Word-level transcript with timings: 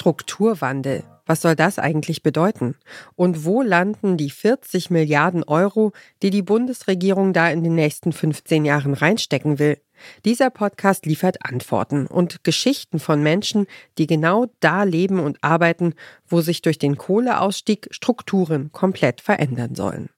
Strukturwandel. 0.00 1.04
Was 1.26 1.42
soll 1.42 1.54
das 1.54 1.78
eigentlich 1.78 2.22
bedeuten? 2.22 2.74
Und 3.16 3.44
wo 3.44 3.62
landen 3.62 4.16
die 4.16 4.30
40 4.30 4.90
Milliarden 4.90 5.44
Euro, 5.44 5.92
die 6.22 6.30
die 6.30 6.42
Bundesregierung 6.42 7.32
da 7.32 7.50
in 7.50 7.62
den 7.62 7.74
nächsten 7.74 8.12
15 8.12 8.64
Jahren 8.64 8.94
reinstecken 8.94 9.58
will? 9.58 9.78
Dieser 10.24 10.50
Podcast 10.50 11.06
liefert 11.06 11.44
Antworten 11.44 12.06
und 12.06 12.42
Geschichten 12.44 12.98
von 12.98 13.22
Menschen, 13.22 13.66
die 13.98 14.06
genau 14.06 14.46
da 14.60 14.84
leben 14.84 15.20
und 15.20 15.38
arbeiten, 15.42 15.94
wo 16.26 16.40
sich 16.40 16.62
durch 16.62 16.78
den 16.78 16.96
Kohleausstieg 16.96 17.88
Strukturen 17.90 18.72
komplett 18.72 19.20
verändern 19.20 19.74
sollen. 19.74 20.08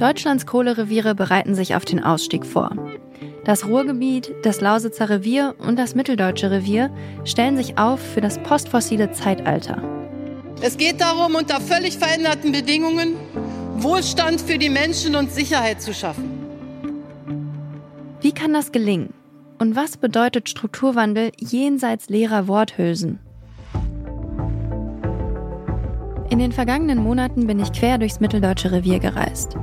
Deutschlands 0.00 0.46
Kohlereviere 0.46 1.14
bereiten 1.14 1.54
sich 1.54 1.74
auf 1.74 1.84
den 1.84 2.02
Ausstieg 2.02 2.46
vor. 2.46 2.74
Das 3.44 3.66
Ruhrgebiet, 3.66 4.32
das 4.42 4.62
Lausitzer 4.62 5.10
Revier 5.10 5.54
und 5.58 5.78
das 5.78 5.94
Mitteldeutsche 5.94 6.50
Revier 6.50 6.90
stellen 7.24 7.58
sich 7.58 7.76
auf 7.76 8.00
für 8.00 8.22
das 8.22 8.38
postfossile 8.38 9.12
Zeitalter. 9.12 9.82
Es 10.62 10.78
geht 10.78 11.02
darum, 11.02 11.34
unter 11.34 11.60
völlig 11.60 11.98
veränderten 11.98 12.50
Bedingungen 12.50 13.14
Wohlstand 13.76 14.40
für 14.40 14.56
die 14.56 14.70
Menschen 14.70 15.16
und 15.16 15.30
Sicherheit 15.32 15.82
zu 15.82 15.92
schaffen. 15.92 16.30
Wie 18.22 18.32
kann 18.32 18.54
das 18.54 18.72
gelingen? 18.72 19.12
Und 19.58 19.76
was 19.76 19.98
bedeutet 19.98 20.48
Strukturwandel 20.48 21.32
jenseits 21.36 22.08
leerer 22.08 22.48
Worthülsen? 22.48 23.18
In 26.30 26.38
den 26.38 26.52
vergangenen 26.52 27.02
Monaten 27.02 27.46
bin 27.46 27.60
ich 27.60 27.72
quer 27.72 27.98
durchs 27.98 28.20
Mitteldeutsche 28.20 28.72
Revier 28.72 28.98
gereist. 28.98 29.58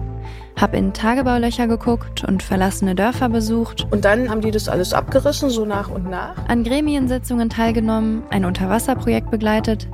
Hab 0.60 0.74
in 0.74 0.92
Tagebaulöcher 0.92 1.68
geguckt 1.68 2.24
und 2.24 2.42
verlassene 2.42 2.96
Dörfer 2.96 3.30
besucht. 3.30 3.86
Und 3.92 4.06
dann 4.06 4.30
haben 4.32 4.42
die 4.42 4.50
das 4.50 4.68
alles 4.68 4.92
abgerissen, 4.92 5.52
so 5.52 5.66
nach 5.66 5.92
und 5.92 6.10
nach. 6.10 6.34
An 6.48 6.64
Gremiensitzungen 6.64 7.50
teilgenommen, 7.50 8.24
ein 8.32 8.44
Unterwasserprojekt 8.44 9.30
begleitet. 9.30 9.88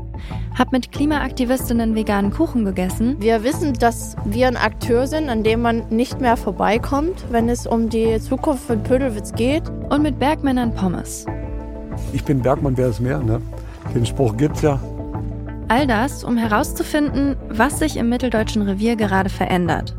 Hab 0.57 0.71
mit 0.71 0.93
Klimaaktivistinnen 0.93 1.95
veganen 1.95 2.31
Kuchen 2.31 2.63
gegessen. 2.63 3.17
Wir 3.19 3.43
wissen, 3.43 3.73
dass 3.73 4.15
wir 4.23 4.47
ein 4.47 4.55
Akteur 4.55 5.05
sind, 5.05 5.27
an 5.27 5.43
dem 5.43 5.61
man 5.61 5.89
nicht 5.89 6.21
mehr 6.21 6.37
vorbeikommt, 6.37 7.25
wenn 7.29 7.49
es 7.49 7.67
um 7.67 7.89
die 7.89 8.21
Zukunft 8.21 8.63
von 8.63 8.83
Pödelwitz 8.83 9.33
geht. 9.33 9.63
Und 9.89 10.01
mit 10.01 10.17
Bergmännern 10.17 10.73
Pommes. 10.73 11.25
Ich 12.13 12.23
bin 12.23 12.41
Bergmann, 12.41 12.77
wer 12.77 12.87
ist 12.87 13.01
mehr, 13.01 13.19
ne? 13.19 13.41
Den 13.93 14.05
Spruch 14.05 14.37
gibt's 14.37 14.61
ja. 14.61 14.79
All 15.67 15.87
das, 15.87 16.23
um 16.23 16.37
herauszufinden, 16.37 17.35
was 17.49 17.79
sich 17.79 17.97
im 17.97 18.07
mitteldeutschen 18.07 18.61
Revier 18.61 18.95
gerade 18.95 19.29
verändert. 19.29 19.95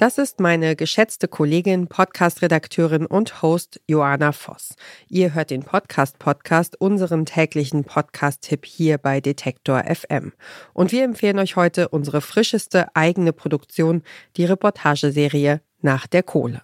Das 0.00 0.16
ist 0.16 0.40
meine 0.40 0.76
geschätzte 0.76 1.28
Kollegin, 1.28 1.86
Podcast-Redakteurin 1.86 3.04
und 3.04 3.42
Host 3.42 3.82
Joanna 3.86 4.32
Voss. 4.32 4.74
Ihr 5.10 5.34
hört 5.34 5.50
den 5.50 5.62
Podcast-Podcast, 5.62 6.80
unseren 6.80 7.26
täglichen 7.26 7.84
Podcast-Tipp 7.84 8.64
hier 8.64 8.96
bei 8.96 9.20
Detektor 9.20 9.84
FM. 9.84 10.32
Und 10.72 10.92
wir 10.92 11.04
empfehlen 11.04 11.38
euch 11.38 11.56
heute 11.56 11.90
unsere 11.90 12.22
frischeste 12.22 12.96
eigene 12.96 13.34
Produktion, 13.34 14.02
die 14.38 14.46
Reportageserie 14.46 15.60
Nach 15.82 16.06
der 16.06 16.22
Kohle. 16.22 16.62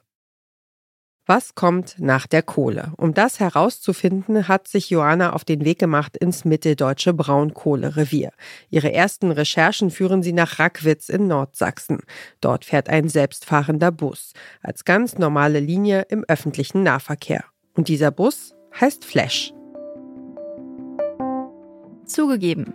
Was 1.28 1.56
kommt 1.56 1.96
nach 1.98 2.28
der 2.28 2.42
Kohle? 2.42 2.92
Um 2.96 3.12
das 3.12 3.40
herauszufinden, 3.40 4.46
hat 4.46 4.68
sich 4.68 4.90
Joanna 4.90 5.32
auf 5.32 5.44
den 5.44 5.64
Weg 5.64 5.80
gemacht 5.80 6.16
ins 6.16 6.44
mitteldeutsche 6.44 7.12
Braunkohlerevier. 7.12 8.30
Ihre 8.70 8.92
ersten 8.92 9.32
Recherchen 9.32 9.90
führen 9.90 10.22
sie 10.22 10.32
nach 10.32 10.60
Rackwitz 10.60 11.08
in 11.08 11.26
Nordsachsen. 11.26 11.98
Dort 12.40 12.64
fährt 12.64 12.88
ein 12.88 13.08
selbstfahrender 13.08 13.90
Bus 13.90 14.34
als 14.62 14.84
ganz 14.84 15.18
normale 15.18 15.58
Linie 15.58 16.02
im 16.10 16.22
öffentlichen 16.28 16.84
Nahverkehr. 16.84 17.44
Und 17.74 17.88
dieser 17.88 18.12
Bus 18.12 18.54
heißt 18.80 19.04
Flash. 19.04 19.52
Zugegeben, 22.04 22.72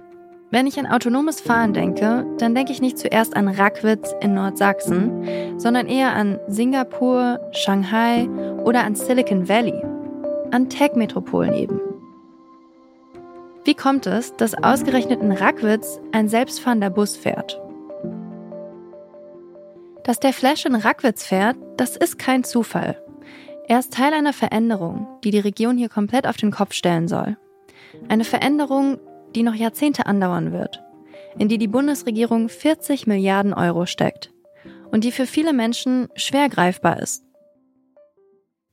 wenn 0.52 0.68
ich 0.68 0.78
an 0.78 0.86
autonomes 0.86 1.40
Fahren 1.40 1.74
denke, 1.74 2.26
dann 2.38 2.54
denke 2.54 2.74
ich 2.74 2.82
nicht 2.82 2.98
zuerst 2.98 3.38
an 3.38 3.48
Rackwitz 3.48 4.14
in 4.22 4.34
Nordsachsen, 4.34 5.58
sondern 5.58 5.88
eher 5.88 6.14
an 6.14 6.40
Singapur, 6.48 7.40
Shanghai 7.54 8.28
oder 8.64 8.84
an 8.84 8.96
Silicon 8.96 9.48
Valley, 9.48 9.82
an 10.52 10.70
Tech-Metropolen 10.70 11.54
eben. 11.54 11.80
Wie 13.64 13.76
kommt 13.76 14.08
es, 14.08 14.36
dass 14.36 14.56
ausgerechnet 14.62 15.22
in 15.22 15.32
Rackwitz 15.32 16.02
ein 16.12 16.28
selbstfahrender 16.28 16.90
Bus 16.90 17.16
fährt? 17.16 17.60
Dass 20.04 20.20
der 20.20 20.34
Flash 20.34 20.66
in 20.66 20.76
Rackwitz 20.76 21.24
fährt, 21.24 21.56
das 21.78 21.96
ist 21.96 22.20
kein 22.20 22.44
Zufall. 22.44 23.02
Er 23.68 23.80
ist 23.80 23.94
Teil 23.94 24.14
einer 24.14 24.34
Veränderung, 24.34 25.08
die 25.24 25.32
die 25.32 25.40
Region 25.40 25.78
hier 25.78 25.90
komplett 25.90 26.28
auf 26.28 26.36
den 26.36 26.52
Kopf 26.52 26.74
stellen 26.74 27.08
soll. 27.08 27.38
Eine 28.10 28.24
Veränderung, 28.24 29.00
die 29.36 29.44
noch 29.44 29.56
Jahrzehnte 29.56 30.06
andauern 30.06 30.52
wird, 30.52 30.84
in 31.38 31.48
die 31.48 31.58
die 31.58 31.68
Bundesregierung 31.68 32.50
40 32.50 33.08
Milliarden 33.08 33.54
Euro 33.54 33.86
steckt 33.86 34.32
und 34.92 35.04
die 35.04 35.12
für 35.12 35.26
viele 35.26 35.54
Menschen 35.54 36.10
schwer 36.16 36.50
greifbar 36.50 37.00
ist. 37.00 37.24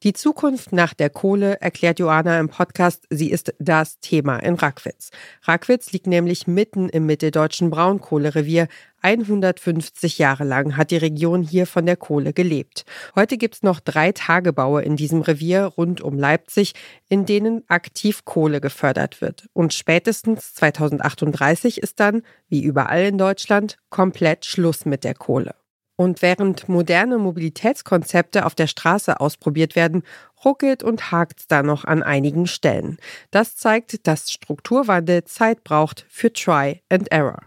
Die 0.04 0.12
Zukunft 0.12 0.72
nach 0.72 0.94
der 0.94 1.10
Kohle 1.10 1.60
erklärt 1.60 1.98
Joanna 1.98 2.38
im 2.38 2.48
Podcast, 2.48 3.06
sie 3.10 3.32
ist 3.32 3.52
das 3.58 3.98
Thema 3.98 4.36
in 4.36 4.54
Rackwitz. 4.54 5.10
Rackwitz 5.42 5.90
liegt 5.90 6.06
nämlich 6.06 6.46
mitten 6.46 6.88
im 6.88 7.04
mitteldeutschen 7.04 7.68
Braunkohlerevier. 7.68 8.68
150 9.02 10.18
Jahre 10.18 10.44
lang 10.44 10.76
hat 10.76 10.92
die 10.92 10.98
Region 10.98 11.42
hier 11.42 11.66
von 11.66 11.84
der 11.84 11.96
Kohle 11.96 12.32
gelebt. 12.32 12.84
Heute 13.16 13.38
gibt's 13.38 13.64
noch 13.64 13.80
drei 13.80 14.12
Tagebaue 14.12 14.82
in 14.82 14.94
diesem 14.94 15.20
Revier 15.20 15.64
rund 15.64 16.00
um 16.00 16.16
Leipzig, 16.16 16.74
in 17.08 17.26
denen 17.26 17.64
aktiv 17.66 18.24
Kohle 18.24 18.60
gefördert 18.60 19.20
wird. 19.20 19.48
Und 19.52 19.74
spätestens 19.74 20.54
2038 20.54 21.82
ist 21.82 21.98
dann, 21.98 22.22
wie 22.48 22.62
überall 22.62 23.06
in 23.06 23.18
Deutschland, 23.18 23.78
komplett 23.90 24.44
Schluss 24.44 24.84
mit 24.84 25.02
der 25.02 25.14
Kohle. 25.14 25.56
Und 26.00 26.22
während 26.22 26.68
moderne 26.68 27.18
Mobilitätskonzepte 27.18 28.46
auf 28.46 28.54
der 28.54 28.68
Straße 28.68 29.18
ausprobiert 29.18 29.74
werden, 29.74 30.04
ruckelt 30.44 30.84
und 30.84 31.10
hakt 31.10 31.50
da 31.50 31.64
noch 31.64 31.84
an 31.84 32.04
einigen 32.04 32.46
Stellen. 32.46 32.98
Das 33.32 33.56
zeigt, 33.56 34.06
dass 34.06 34.30
Strukturwandel 34.30 35.24
Zeit 35.24 35.64
braucht 35.64 36.06
für 36.08 36.32
Try 36.32 36.82
and 36.88 37.10
Error. 37.10 37.40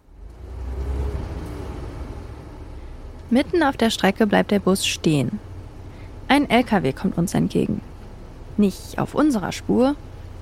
Mitten 3.30 3.64
auf 3.64 3.78
der 3.78 3.90
Strecke 3.90 4.28
bleibt 4.28 4.52
der 4.52 4.60
Bus 4.60 4.86
stehen. 4.86 5.40
Ein 6.28 6.50
LKW 6.50 6.92
kommt 6.92 7.18
uns 7.18 7.34
entgegen. 7.34 7.80
Nicht 8.58 9.00
auf 9.00 9.16
unserer 9.16 9.54
Spur, 9.54 9.96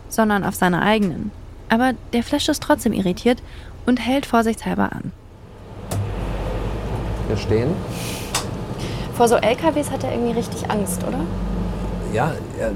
sondern 0.09 0.44
auf 0.44 0.56
seiner 0.56 0.81
eigenen. 0.81 1.30
Aber 1.70 1.94
der 2.14 2.24
Flash 2.24 2.50
ist 2.50 2.64
trotzdem 2.64 2.94
irritiert 2.94 3.44
und 3.86 3.97
hält 4.03 4.26
vorsichtshalber 4.26 4.94
an 4.94 5.12
hier 7.29 7.38
stehen. 7.38 7.69
Vor 9.13 9.28
so 9.28 9.35
LKWs 9.35 9.91
hat 9.91 10.03
er 10.03 10.12
irgendwie 10.12 10.31
richtig 10.31 10.69
Angst, 10.69 11.03
oder? 11.07 11.19
Ja, 12.13 12.34
er, 12.59 12.72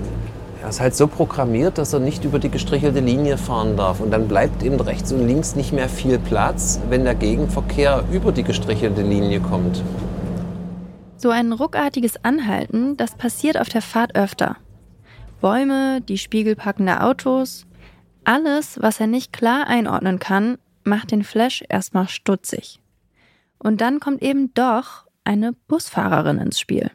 er 0.62 0.70
ist 0.70 0.80
halt 0.80 0.96
so 0.96 1.08
programmiert, 1.08 1.78
dass 1.78 1.94
er 1.94 2.00
nicht 2.00 2.24
über 2.24 2.40
die 2.40 2.50
gestrichelte 2.50 3.00
Linie 3.00 3.38
fahren 3.38 3.76
darf. 3.76 4.00
Und 4.00 4.12
dann 4.12 4.28
bleibt 4.28 4.62
eben 4.64 4.80
rechts 4.80 5.12
und 5.12 5.26
links 5.28 5.56
nicht 5.56 5.74
mehr 5.74 5.90
viel 5.90 6.20
Platz, 6.20 6.80
wenn 6.90 7.04
der 7.04 7.16
Gegenverkehr 7.16 8.04
über 8.12 8.32
die 8.32 8.44
gestrichelte 8.44 9.02
Linie 9.02 9.40
kommt. 9.40 9.84
So 11.18 11.30
ein 11.30 11.54
ruckartiges 11.54 12.24
Anhalten, 12.24 12.98
das 12.98 13.16
passiert 13.16 13.58
auf 13.60 13.70
der 13.70 13.82
Fahrt 13.82 14.16
öfter. 14.16 14.58
Bäume, 15.42 16.02
die 16.02 16.18
spiegelpackende 16.18 17.02
Autos, 17.02 17.66
alles, 18.26 18.78
was 18.82 19.00
er 19.00 19.08
nicht 19.08 19.34
klar 19.34 19.68
einordnen 19.68 20.20
kann, 20.20 20.58
macht 20.84 21.12
den 21.12 21.24
Flash 21.24 21.64
erstmal 21.70 22.08
stutzig. 22.08 22.83
Und 23.64 23.80
dann 23.82 24.00
kommt 24.00 24.22
eben 24.22 24.54
doch 24.54 25.08
eine 25.24 25.54
Busfahrerin 25.54 26.38
ins 26.38 26.60
Spiel. 26.60 26.92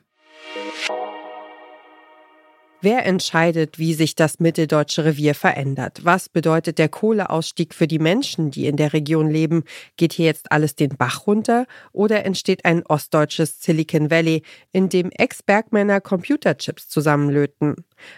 Wer 2.81 3.06
entscheidet, 3.06 3.81
wie 3.81 3.93
sich 3.93 4.15
das 4.15 4.38
mitteldeutsche 4.38 5.05
Revier 5.05 5.35
verändert? 5.35 6.05
Was 6.05 6.29
bedeutet 6.29 6.79
der 6.79 6.88
Kohleausstieg 6.88 7.75
für 7.75 7.88
die 7.88 7.99
Menschen, 7.99 8.53
die 8.53 8.69
in 8.69 8.76
der 8.76 8.93
Region 8.93 9.29
leben? 9.29 9.65
Geht 9.97 10.12
hier 10.12 10.26
jetzt 10.26 10.53
alles 10.53 10.76
den 10.76 10.91
Bach 10.91 11.26
runter? 11.26 11.67
Oder 11.91 12.25
entsteht 12.25 12.65
ein 12.65 12.87
ostdeutsches 12.87 13.61
Silicon 13.61 14.12
Valley, 14.12 14.43
in 14.71 14.88
dem 14.88 15.11
Ex-Bergmänner 15.11 16.00
Computerchips 16.00 16.88
zusammenlöten? 16.88 17.75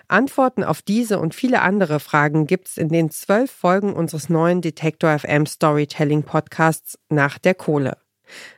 Antworten 0.09 0.63
auf 0.63 0.83
diese 0.83 1.21
und 1.21 1.35
viele 1.35 1.63
andere 1.63 1.99
Fragen 1.99 2.47
gibt's 2.47 2.77
in 2.77 2.91
den 2.91 3.11
zwölf 3.11 3.51
Folgen 3.51 3.95
unseres 3.95 4.29
neuen 4.29 4.61
Detektor 4.61 5.19
FM 5.19 5.47
Storytelling 5.47 6.23
Podcasts 6.25 6.99
nach 7.09 7.39
der 7.39 7.55
Kohle. 7.55 7.97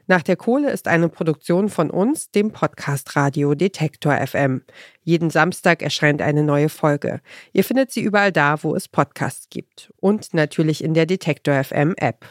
Nach 0.07 0.23
der 0.23 0.37
Kohle 0.37 0.71
ist 0.71 0.89
eine 0.89 1.09
Produktion 1.09 1.69
von 1.69 1.91
uns, 1.91 2.31
dem 2.31 2.53
Podcast 2.53 3.17
Radio 3.17 3.55
Detektor 3.55 4.15
FM. 4.27 4.63
Jeden 5.03 5.31
Samstag 5.31 5.83
erscheint 5.83 6.23
eine 6.23 6.43
neue 6.43 6.69
Folge. 6.69 7.21
Ihr 7.53 7.65
findet 7.65 7.91
sie 7.91 8.03
überall 8.03 8.33
da, 8.33 8.63
wo 8.63 8.75
es 8.75 8.89
Podcasts 8.89 9.49
gibt. 9.51 9.93
Und 10.01 10.35
natürlich 10.35 10.83
in 10.83 10.95
der 10.95 11.07
Detektor 11.07 11.63
FM 11.63 11.95
App. 11.97 12.27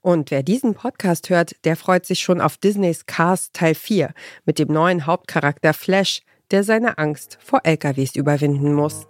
Und 0.00 0.30
wer 0.30 0.42
diesen 0.42 0.74
Podcast 0.74 1.28
hört, 1.28 1.56
der 1.64 1.76
freut 1.76 2.06
sich 2.06 2.20
schon 2.20 2.40
auf 2.40 2.56
Disneys 2.56 3.06
Cars 3.06 3.52
Teil 3.52 3.74
4 3.74 4.12
mit 4.44 4.58
dem 4.58 4.68
neuen 4.68 5.06
Hauptcharakter 5.06 5.74
Flash, 5.74 6.22
der 6.50 6.64
seine 6.64 6.98
Angst 6.98 7.38
vor 7.40 7.60
LKWs 7.64 8.16
überwinden 8.16 8.72
muss. 8.72 9.06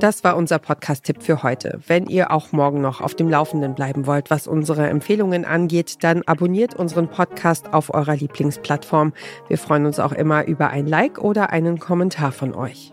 Das 0.00 0.22
war 0.22 0.36
unser 0.36 0.60
Podcast-Tipp 0.60 1.24
für 1.24 1.42
heute. 1.42 1.80
Wenn 1.88 2.06
ihr 2.06 2.30
auch 2.30 2.52
morgen 2.52 2.80
noch 2.80 3.00
auf 3.00 3.16
dem 3.16 3.28
Laufenden 3.28 3.74
bleiben 3.74 4.06
wollt, 4.06 4.30
was 4.30 4.46
unsere 4.46 4.86
Empfehlungen 4.86 5.44
angeht, 5.44 6.04
dann 6.04 6.22
abonniert 6.22 6.74
unseren 6.74 7.08
Podcast 7.08 7.74
auf 7.74 7.92
eurer 7.92 8.14
Lieblingsplattform. 8.14 9.12
Wir 9.48 9.58
freuen 9.58 9.86
uns 9.86 9.98
auch 9.98 10.12
immer 10.12 10.46
über 10.46 10.70
ein 10.70 10.86
Like 10.86 11.18
oder 11.18 11.50
einen 11.50 11.80
Kommentar 11.80 12.30
von 12.30 12.54
euch. 12.54 12.92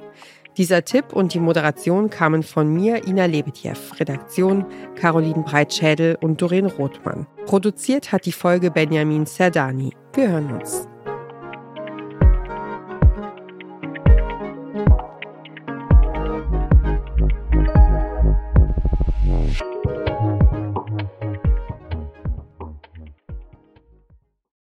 Dieser 0.58 0.84
Tipp 0.84 1.14
und 1.14 1.36
die 1.36 1.40
Moderation 1.40 2.10
kamen 2.10 2.42
von 2.42 2.74
mir, 2.74 3.06
Ina 3.06 3.26
Lebetjew, 3.26 3.78
Redaktion 4.00 4.66
Caroline 4.96 5.44
Breitschädel 5.44 6.18
und 6.22 6.42
Doreen 6.42 6.66
Rothmann. 6.66 7.28
Produziert 7.46 8.14
hat 8.14 8.26
die 8.26 8.32
Folge 8.32 8.72
Benjamin 8.72 9.28
Serdani. 9.28 9.94
Wir 10.16 10.30
hören 10.30 10.54
uns. 10.54 10.88